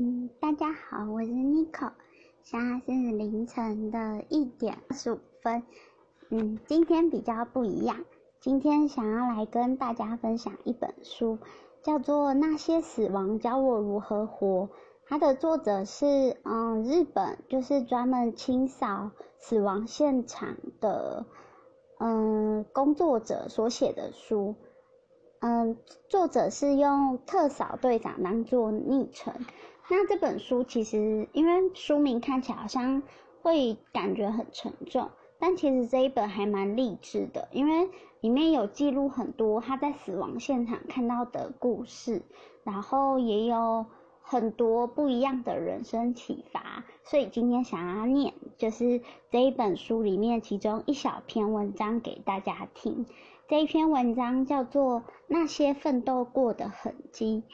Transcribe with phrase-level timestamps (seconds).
[0.00, 1.90] 嗯，大家好，我是 Nico，
[2.44, 5.64] 现在是凌晨的一点二十五分。
[6.30, 8.04] 嗯，今天比较不一样，
[8.38, 11.38] 今天想要来跟大家分享一本书，
[11.82, 14.66] 叫做《那些死亡教我如何活》。
[15.04, 19.10] 它的作者是嗯日本，就是专门清扫
[19.40, 21.26] 死亡现场的
[21.98, 24.54] 嗯工作者所写的书。
[25.40, 25.76] 嗯，
[26.08, 29.32] 作者是用特扫队长当做昵称。
[29.88, 33.02] 那这本书其实，因为书名看起来好像
[33.40, 37.88] 会感觉很沉重，但其实这一本还蛮励志的，因为
[38.20, 42.22] 里面有记录很多他在死亡现场看到的故事，
[42.64, 43.86] 然后也有
[44.20, 46.84] 很多不一样的人生启发。
[47.04, 53.06] 所以今天想要念，就是这一本书里面其中一小篇文章给大家听。
[53.48, 57.44] 这一篇文章叫做《那些奋斗过的痕迹》。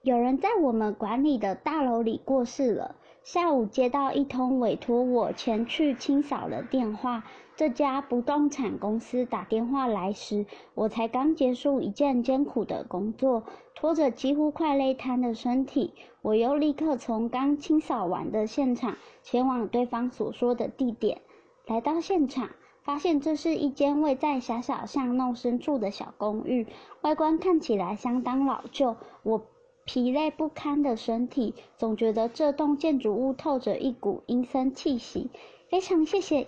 [0.00, 2.94] 有人在我们管理的大楼里过世了。
[3.24, 7.24] 下午接到一通委托我前去清扫的电话。
[7.56, 13.42] 这家不动产公司打电话来时，我才刚结束一件艰苦的工作，
[13.74, 21.20] 拖着几乎快累瘫的身体，我又立刻从刚清扫完的现场前往对方所说的地点。
[21.66, 22.50] 来到现场。
[22.82, 26.66] 发现这是一间位在狭小巷弄深处的小公寓，
[27.02, 28.96] 外观看起来相当老旧。
[29.22, 29.42] 我
[29.84, 35.30] 疲累不堪的身体总觉得这栋建筑物透着一股阴森气息。
[35.68, 36.46] 非常谢谢，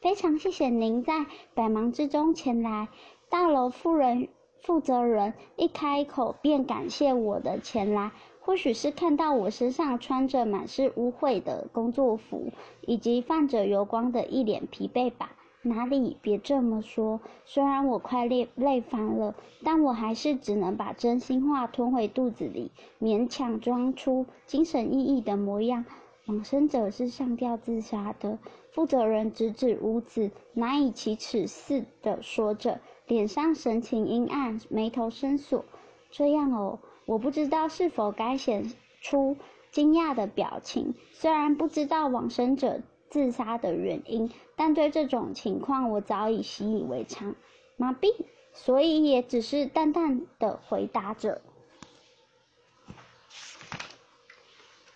[0.00, 2.88] 非常谢谢您在百忙之中前来。
[3.28, 4.28] 大楼负人
[4.60, 15.32] 负责人一开口便感谢我的前来，或许是看到我身上穿着满是污秽的工作服，以及泛着油光的一脸疲惫吧。
[15.64, 16.18] 哪里？
[16.20, 17.20] 别这么说。
[17.46, 25.86] 虽然我快累累烦了，但我还是只能把真心话吞回肚子里，勉强装出精神奕奕的模样。
[26.26, 28.38] 往生者是上吊自杀的。
[28.72, 35.64] 负责人指指屋子，难以启齿似的说着，脸上神情阴暗，眉头深锁。
[36.10, 39.36] 这样哦，我不知道是否该显出
[39.70, 40.94] 惊讶的表情。
[41.12, 42.82] 虽然不知道往生者。
[43.14, 47.36] 自杀的原因，但对这种情况我早已习以为常，
[47.76, 48.12] 麻痹，
[48.52, 51.40] 所以也只是淡淡的回答着。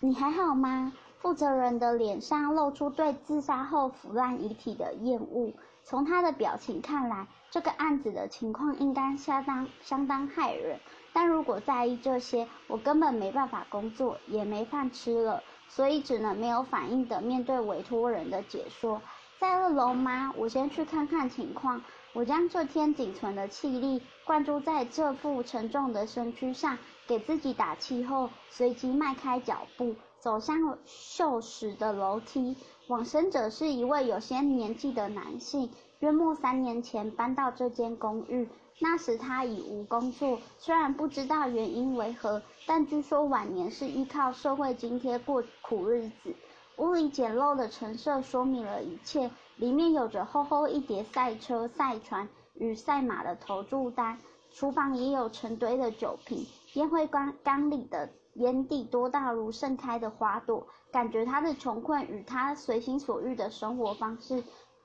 [0.01, 0.91] 你还好吗？
[1.19, 5.53] 负责人的脸上露出对自杀后腐烂遗体的厌恶。
[5.85, 10.77] 从他的表情看来，这个案子的情况应该相当相当骇人。
[11.13, 15.41] 但如果在意这些，我根本没办法工作，也没饭吃了。
[15.69, 19.01] 所以只能没有反应的面对委托人的解说。
[19.39, 20.33] 在二楼吗？
[20.35, 21.81] 我先去看看情况。
[22.11, 30.57] 我将这天仅存的气力灌注在这副沉重的身躯上，给自己打气后，随即迈开脚步走向
[30.87, 32.57] 锈蚀的楼梯。
[32.87, 35.69] 往生者是一位有些年纪的男性，
[35.99, 38.47] 约莫三年前搬到这间公寓。
[38.81, 46.33] 那时他已无工作，虽然不知道原因为何，但据说晚年是依靠社会津贴过苦日子。
[46.77, 54.17] 屋里简陋的陈设说明了一切，里面有着厚厚一叠赛车、赛船与赛马的投注单，
[54.53, 64.41] 厨房也有成堆的酒瓶，烟灰缸缸里的烟蒂多到如盛开的花朵，感觉他的穷困与他随心所欲的生活方式。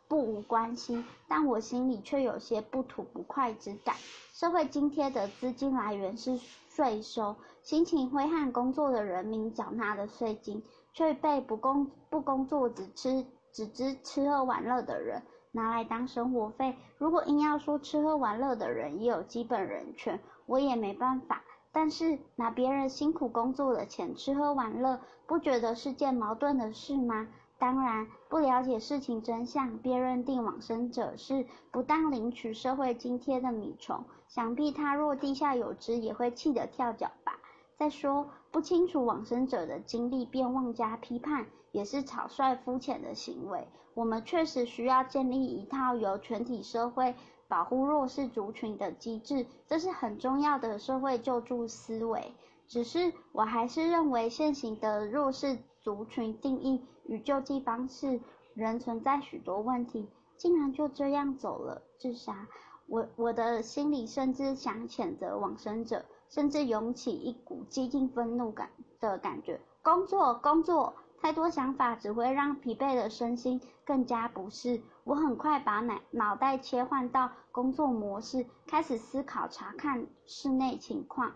[0.09, 3.97] 不无关系，但我心里却有些不吐不快之感。
[4.33, 6.39] 社会津贴的资金来源是
[6.69, 10.63] 税收，辛勤挥汗工作的人民缴纳的税金，
[10.93, 15.23] 却被不工不工作只吃只知吃喝玩乐的人
[15.53, 16.77] 拿来当生活费。
[16.99, 21.43] 如果硬要说吃喝玩乐的人也有基本人权，我也没办法。
[21.73, 27.27] 但是拿别人辛苦工作的钱吃喝玩乐，不觉得是件矛盾的事吗？
[27.59, 34.05] 当然，不了解事情真相，便认定往生者是不当领取社会津贴的米虫。
[34.29, 37.39] 想必他若地下有知，也会气得跳脚吧。
[37.77, 43.67] 再说，不清楚往生者的经历便妄加批判，也是草率肤浅的行为。
[43.95, 47.15] 我们确实需要建立一套由全体社会
[47.47, 52.35] 保护弱势族群的机制，这是很重要的社会救助思维。
[52.67, 58.21] 只是，我还是认为现行的弱势族群定义与救济方式
[58.55, 60.09] 仍存在许多问题。
[60.37, 62.49] 竟然就这样走了，自杀！
[62.87, 69.61] 我我的心里甚至想谴责往生者，甚至涌起一股激进愤怒感的感觉。
[69.83, 74.83] 工作，工作，太多想法只会让疲惫的身心更加不适。
[75.05, 81.33] 我很快把脑脑袋切换到工作模式，开始思考查看室内情况。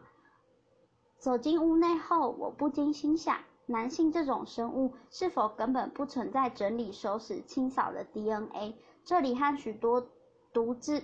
[1.18, 8.74] 走进屋内后，我不禁心想：男性这种生物是否根本不存在整理、收拾、清扫的 DNA？
[9.04, 10.08] 这里和许多
[10.54, 11.02] 独自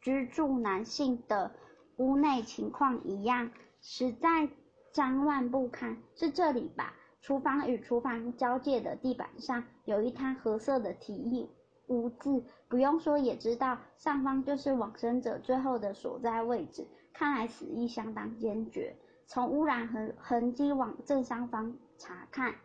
[0.00, 1.52] 居住男性的
[1.96, 4.48] 屋内情况一样，实在
[4.92, 5.96] 脏乱不堪。
[6.16, 6.92] 是这里吧？
[7.20, 11.48] 厨房与厨房交界的地板上有一滩褐色的体液
[11.86, 16.84] 污渍，不用说也知道，上方就是往生者最后的所在位置。
[17.12, 18.96] 看来死意相当坚决。
[19.32, 22.56] 从污染痕痕迹往正上方查看，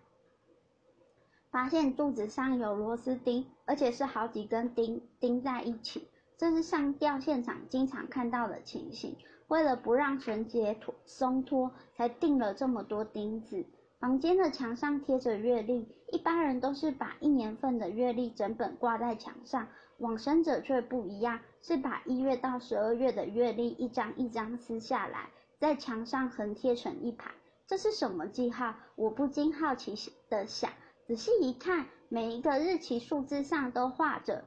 [1.52, 6.08] 发现柱子上有螺丝钉，而且是好几根钉钉在一起。
[6.40, 9.16] 这是上吊现场经常看到的情形。
[9.48, 13.64] 为了不让绳结脱松脱，才钉了这么多钉子。
[14.00, 19.68] 房间的墙上贴着月历，一般人都是把一年份的月历整本挂在墙上，
[20.00, 25.30] 往生者却不一样，是把一月到十二月的月历一张一张撕下来。
[25.66, 27.32] 在墙上横贴成一排，
[27.66, 28.76] 这是什么记号？
[28.94, 29.96] 我不禁好奇
[30.30, 30.70] 的想。
[31.08, 34.46] 仔细一看，每一个日期数字上都画着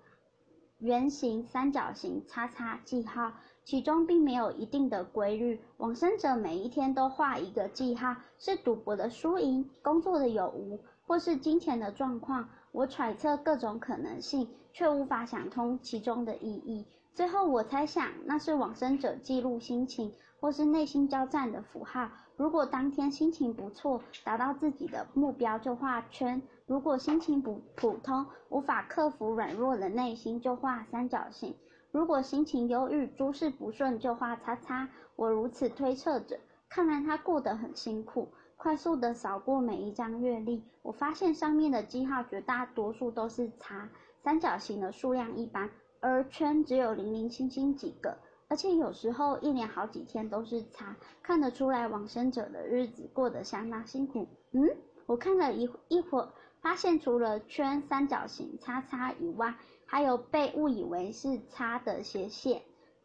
[0.79, 3.32] 圆形、三角形、叉叉记号，
[3.65, 5.61] 其中并没有一定的规律。
[5.79, 12.49] 往生者每一天都画一个记号，是赌博的输赢、工作的有无，或是金钱的状况。
[12.70, 16.87] 我揣测各种可能性，却无法想通其中的意义。
[17.12, 20.12] 最后，我猜想那是往生者记录心情。
[20.40, 22.08] 或是内心交战的符号。
[22.37, 31.52] 如果当天心情不错，达到自己的目标就画圈；如果心情不普通，无法克服软弱的内心就画三角形；
[31.90, 34.88] 如果心情忧郁，诸事不顺就画叉叉。
[35.17, 36.38] 我如此推测着。
[36.69, 38.29] 看来他过得很辛苦。
[38.56, 43.88] 快速的扫过每一张月历，我发现上面的记号绝大多数都是叉，
[44.23, 45.70] 三角形的数量一般，
[46.00, 48.19] 而圈只有零零星星几个。
[48.49, 54.27] 而且有时候一连好几天都是叉，看得出来往生者的日子过得相当辛苦。
[54.53, 54.69] 嗯，
[55.06, 56.29] 我看了一一会儿，
[56.62, 59.55] 发现除了圈、三角形、叉叉以外，
[59.85, 62.62] 还有被误以为是叉的斜线。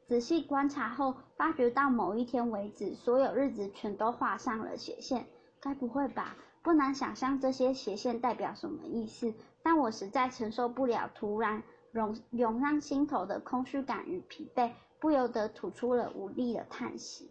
[0.07, 5.25] 仔细观察后，发觉到某一天为止，所有日子全都画上了斜线。
[5.59, 6.37] 该不会吧？
[6.61, 14.71] 不难想象这些斜线代表什么意思，但我实在承受不了突然涌涌上心头的空虚感与疲惫。
[15.03, 17.29] 不由得吐出了无力的叹息。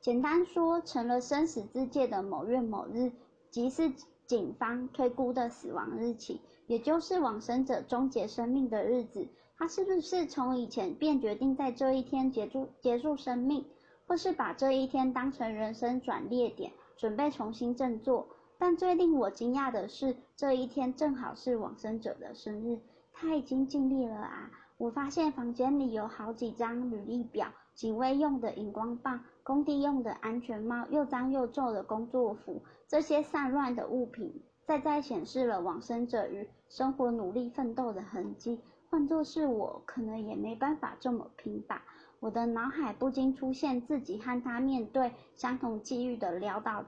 [0.00, 3.12] 简单说，成了生死之界的某月某日，
[3.50, 3.92] 即是
[4.26, 9.28] 警方推估的死亡日期，也就是往生者终结生命的日子。
[9.58, 13.66] 他是不是从以前便决定在这一天结束结束生命，
[14.06, 18.26] 或是把这一天当成人生转捩点，准备重新振作？
[18.56, 22.78] 但最令我惊讶的是，这一天正好是往生者的生日。
[23.12, 24.50] 他已经尽力了啊！
[24.80, 38.58] 我发现房间里有好几张履历表，警卫用的荧光棒，工地用的安全帽，又脏又皱的工作服，这些散乱的物品，再再显示了往生者与生活努力奋斗的痕迹。
[38.88, 41.84] 换作是我，可能也没办法这么拼吧。
[42.18, 46.86] 我的脑海不禁出现自己和他面对相同际遇的潦倒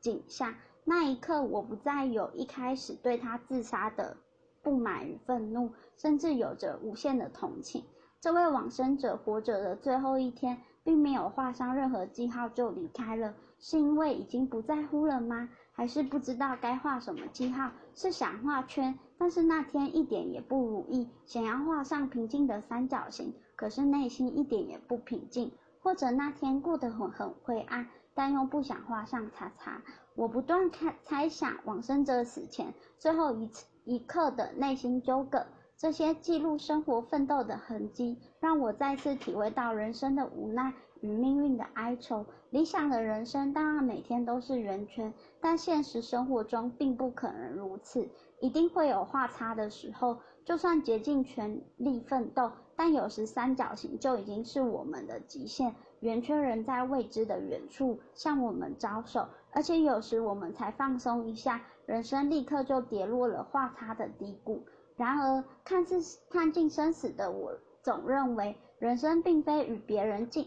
[0.00, 0.54] 景象。
[0.82, 4.16] 那一刻，我不再有一开始对他自杀的。
[4.62, 7.84] 不满与愤怒，甚至有着无限的同情。
[8.20, 15.48] 这位往生者活着的最后一天，并没有画上任何记号就离开了，是因为已经不在乎了吗？
[15.72, 17.70] 还是不知道该画什么记号？
[17.94, 25.52] 是想画圈，但是那天一点也不如意，想要画上平静的三角形，可是内心一点也不平静。
[25.80, 29.80] 或者那天过得很很灰暗，但又不想画上叉叉。
[30.16, 33.64] 我不断看猜想往生者死前最后一次。
[33.88, 35.46] 一刻的内心纠葛，
[35.78, 42.26] 这些记录生活奋斗的痕迹，让我再次体会到人生的无奈与命运的哀愁。
[42.50, 48.06] 理想的人生当然每天都是圆圈，但现实生活中并不可能如此，
[48.40, 50.18] 一定会有画叉的时候。
[50.44, 61.62] 就算竭尽全力奋斗，但有时三角形就已经是我们的极限，圆圈仍在未知的远处向我们招手，而且有时我们才放松一下。
[61.88, 64.62] 人生立刻就跌落了画叉的低谷。
[64.98, 70.46] 然而，看似看尽生死的我，总认为人生并非与别人竞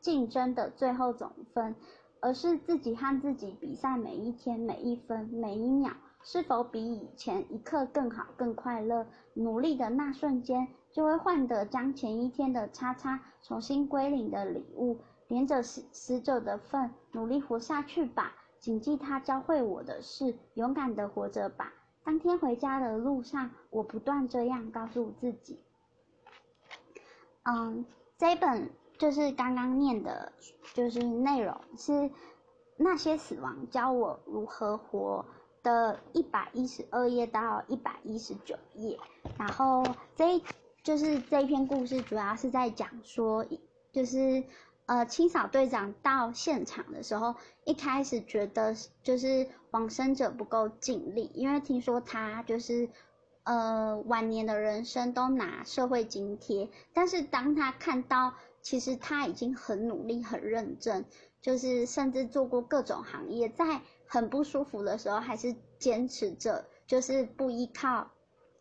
[0.00, 1.76] 竞争的最后总分，
[2.18, 5.92] 而是自己和自己比赛每一天、每一分、每一秒，
[6.24, 9.06] 是否比以前一刻更好、更快乐。
[9.34, 18.34] 努力的那瞬间，就会换得将前一天的叉叉重新归零的礼物，连着死死者的份，努力活下去吧。
[18.60, 21.72] 谨记他教会我的事，勇敢的活着吧。
[22.04, 25.60] 当天回家的路上，我不断这样告诉自己。
[27.44, 27.84] 嗯，
[28.18, 30.32] 这一本就是刚刚念的，
[30.74, 32.10] 就是内容是
[32.76, 35.24] 那些死亡教我如何活
[35.62, 38.98] 的一百一十二页到一百一十九页，
[39.38, 39.84] 然后
[40.16, 40.42] 这
[40.82, 43.46] 就是这一篇故事主要是在讲说，
[43.92, 44.42] 就是
[44.90, 52.88] 呃清扫队长到现场的时候，一开始觉得就是往生者不够尽力，因为听说他就是
[53.44, 61.04] 呃晚年的人生都拿社会津贴，但是当他看到其实他已经很努力很认真。
[61.40, 68.10] 就是甚至做过各种行业，在很不舒服的时候，还是坚持着，就是不依靠，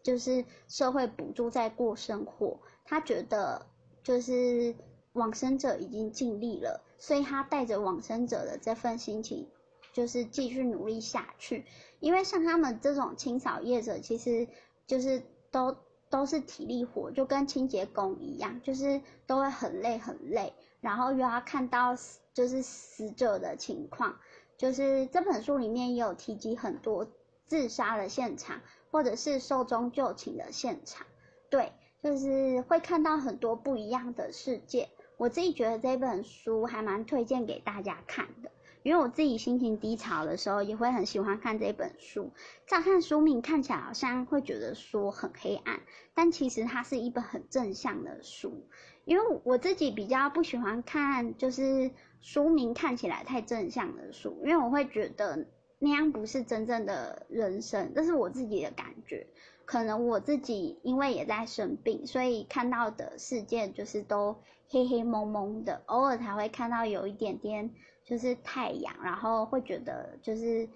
[0.01, 2.57] 就是社会补助在过生活。
[2.85, 3.65] 他觉得
[4.01, 4.73] 就是
[5.13, 9.47] 往生者已经尽力了，所以他带着往生者的这份心情，
[9.93, 11.65] 就是继续努力下去。
[11.99, 14.47] 因为像他们这种清扫业者，其实
[14.87, 15.75] 就是都
[16.09, 21.95] 都是体力活，就跟清洁工一样，就是都会很累很累，然后又要看到。
[22.31, 24.17] 就是死者的情况，
[24.55, 27.05] 就是这本书里面也有提及很多
[27.47, 28.61] 自杀的现场，
[28.91, 31.05] 或者是寿终就寝的现场，
[31.49, 34.87] 对，就是会看到很多不一样的世界。
[35.19, 38.49] 我自己觉得这本书还蛮推荐给大家看的，
[38.83, 42.31] 因为我自己心情低潮的时候也会很喜欢看这本书。
[42.65, 45.81] 乍看书名看起来好像会觉得说很黑暗，
[46.13, 48.65] 但其实它是一本很正向的书。
[49.03, 55.47] 因为我自己比较不喜欢看，就是书名看起来太正向的书，因为我会觉得
[55.79, 59.27] 那样不是真正的人生，这是我自己的感觉。
[59.69, 64.35] 可能我自己因为也在生病，所以看到的世界就是都
[64.67, 67.69] 黑黑蒙蒙的，偶尔才会看到有一点点
[68.03, 70.67] 就是太阳，然后会觉得就是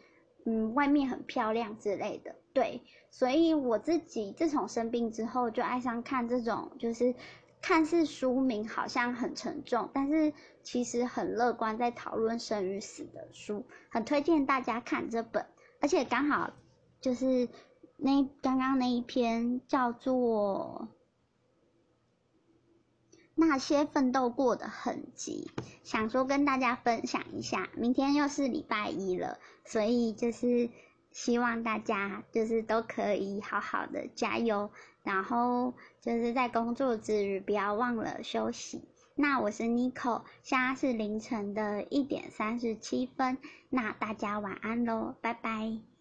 [0.46, 2.36] 嗯外面很漂亮之类的。
[2.54, 7.16] 对，所以我自己自从生病之后，就爱上看这种就是。
[7.66, 10.34] 看似书名好像很沉重，但是
[10.64, 15.46] 其实很乐观，在讨论生与死的书，很推荐大家看这本。
[15.80, 16.52] 而且刚好
[17.00, 17.48] 就是
[18.06, 20.90] 那刚刚那一篇叫做
[23.34, 25.50] 《那些奋斗过的痕迹》，
[25.86, 27.70] 想说跟大家分享一下。
[27.78, 30.70] 明天又是礼拜一了，所以就是
[31.12, 34.70] 希望大家就是都可以好好的加油。
[35.04, 38.84] 然后就是在工作之余，不要忘了休息。
[39.16, 43.38] 那我是 Nico，现在是凌晨的一点三十七分。
[43.70, 45.93] 那大家晚安喽，拜拜。